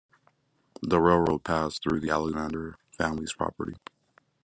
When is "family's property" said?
2.97-3.75